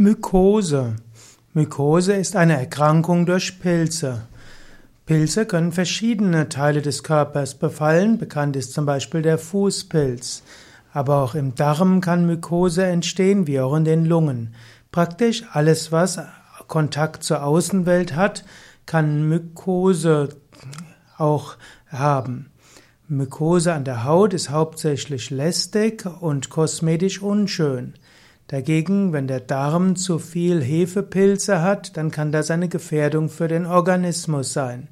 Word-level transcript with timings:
Mykose. 0.00 0.96
Mykose 1.52 2.14
ist 2.14 2.34
eine 2.34 2.58
Erkrankung 2.58 3.26
durch 3.26 3.60
Pilze. 3.60 4.22
Pilze 5.04 5.44
können 5.44 5.72
verschiedene 5.72 6.48
Teile 6.48 6.80
des 6.80 7.02
Körpers 7.02 7.56
befallen. 7.56 8.16
Bekannt 8.16 8.56
ist 8.56 8.72
zum 8.72 8.86
Beispiel 8.86 9.20
der 9.20 9.36
Fußpilz. 9.36 10.42
Aber 10.94 11.18
auch 11.18 11.34
im 11.34 11.54
Darm 11.54 12.00
kann 12.00 12.24
Mykose 12.24 12.86
entstehen, 12.86 13.46
wie 13.46 13.60
auch 13.60 13.76
in 13.76 13.84
den 13.84 14.06
Lungen. 14.06 14.54
Praktisch 14.90 15.44
alles, 15.52 15.92
was 15.92 16.18
Kontakt 16.66 17.22
zur 17.22 17.44
Außenwelt 17.44 18.16
hat, 18.16 18.46
kann 18.86 19.28
Mykose 19.28 20.30
auch 21.18 21.56
haben. 21.88 22.50
Mykose 23.06 23.74
an 23.74 23.84
der 23.84 24.04
Haut 24.04 24.32
ist 24.32 24.48
hauptsächlich 24.48 25.28
lästig 25.28 26.06
und 26.22 26.48
kosmetisch 26.48 27.20
unschön. 27.20 27.92
Dagegen, 28.50 29.12
wenn 29.12 29.28
der 29.28 29.38
Darm 29.38 29.94
zu 29.94 30.18
viel 30.18 30.60
Hefepilze 30.60 31.62
hat, 31.62 31.96
dann 31.96 32.10
kann 32.10 32.32
das 32.32 32.50
eine 32.50 32.68
Gefährdung 32.68 33.28
für 33.28 33.46
den 33.46 33.64
Organismus 33.64 34.52
sein. 34.52 34.88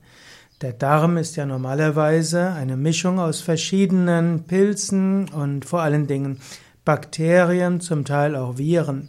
Der 0.61 0.73
Darm 0.73 1.17
ist 1.17 1.35
ja 1.35 1.45
normalerweise 1.45 2.53
eine 2.53 2.77
Mischung 2.77 3.19
aus 3.19 3.41
verschiedenen 3.41 4.45
Pilzen 4.45 5.29
und 5.31 5.65
vor 5.65 5.83
allen 5.83 6.07
Dingen 6.07 6.39
Bakterien, 6.85 7.81
zum 7.81 8.05
Teil 8.05 8.37
auch 8.37 8.59
Viren. 8.59 9.09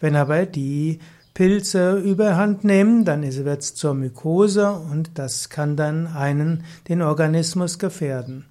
Wenn 0.00 0.16
aber 0.16 0.46
die 0.46 0.98
Pilze 1.34 1.98
überhand 1.98 2.64
nehmen, 2.64 3.04
dann 3.04 3.22
wird 3.22 3.60
es 3.60 3.74
zur 3.74 3.92
Mykose 3.92 4.72
und 4.72 5.18
das 5.18 5.50
kann 5.50 5.76
dann 5.76 6.06
einen 6.06 6.64
den 6.88 7.02
Organismus 7.02 7.78
gefährden. 7.78 8.46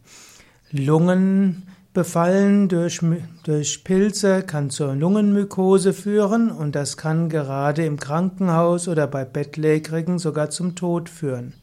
Lungen 0.70 1.64
Befallen 1.94 2.70
durch, 2.70 3.02
durch 3.44 3.84
Pilze 3.84 4.44
kann 4.44 4.70
zur 4.70 4.96
Lungenmykose 4.96 5.92
führen 5.92 6.50
und 6.50 6.74
das 6.74 6.96
kann 6.96 7.28
gerade 7.28 7.86
im 7.86 8.00
Krankenhaus 8.00 8.88
oder 8.88 9.08
bei 9.08 9.26
Bettlägerigen 9.26 10.18
sogar 10.18 10.50
zum 10.52 10.76
Tod 10.76 11.10
führen. 11.10 11.54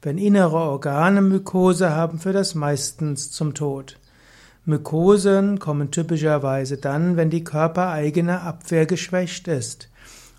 Wenn 0.00 0.16
innere 0.16 0.56
Organe 0.56 1.20
Mykose 1.20 1.90
haben, 1.90 2.18
führt 2.18 2.36
das 2.36 2.54
meistens 2.54 3.30
zum 3.30 3.52
Tod. 3.52 3.98
Mykosen 4.64 5.58
kommen 5.58 5.90
typischerweise 5.90 6.78
dann, 6.78 7.18
wenn 7.18 7.28
die 7.28 7.44
körpereigene 7.44 8.40
Abwehr 8.40 8.86
geschwächt 8.86 9.46
ist. 9.46 9.90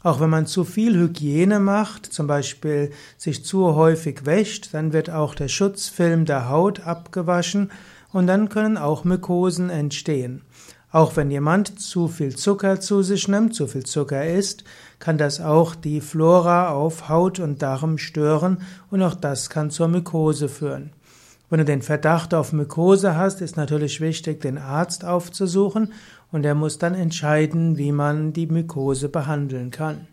Auch 0.08 0.22
wenn 0.22 0.30
man 0.30 0.46
zu 0.46 0.64
viel 0.64 0.98
Hygiene 0.98 1.60
macht, 1.60 2.06
zum 2.06 2.28
Beispiel 2.28 2.92
sich 3.18 3.44
zu 3.44 3.76
häufig 3.76 4.26
wäscht, 4.26 4.70
dann 4.74 4.94
wird 4.94 5.10
auch 5.10 5.36
der 5.36 5.50
Schutzfilm 5.50 6.24
der 6.24 6.48
Haut 6.48 6.80
abgewaschen 6.80 7.72
und 8.14 8.26
dann 8.26 8.48
können 8.48 8.78
auch 8.78 9.04
Mykosen 9.04 9.70
entstehen. 9.70 10.44
Auch 10.94 11.18
wenn 11.18 11.30
jemand 11.30 11.82
zu 11.82 12.08
viel 12.08 12.34
Zucker 12.38 12.80
zu 12.80 13.02
sich 13.02 13.28
nimmt, 13.28 13.54
zu 13.54 13.68
viel 13.68 13.86
Zucker 13.86 14.26
isst, 14.26 14.64
kann 15.00 15.18
das 15.18 15.42
auch 15.42 15.76
die 15.76 16.00
Flora 16.00 16.70
auf 16.70 17.10
Haut 17.10 17.42
und 17.42 17.62
Darm 17.62 17.98
stören 17.98 18.62
und 18.90 19.04
auch 19.04 19.16
das 19.16 19.50
kann 19.50 19.72
zur 19.72 19.90
Mykose 19.90 20.48
führen. 20.48 20.92
Wenn 21.50 21.60
du 21.60 21.66
den 21.66 21.82
Verdacht 21.82 22.34
auf 22.34 22.52
Mykose 22.52 23.16
hast, 23.16 23.42
ist 23.42 23.56
natürlich 23.56 24.02
wichtig, 24.02 24.42
den 24.42 24.58
Arzt 24.58 25.06
aufzusuchen 25.06 25.94
und 26.32 26.46
er 26.46 26.56
muss 26.56 26.78
dann 26.78 26.94
entscheiden, 26.94 27.78
wie 27.78 27.94
man 27.94 28.34
die 28.34 28.48
Mykose 28.48 29.08
behandeln 29.08 29.72
kann. 29.72 30.08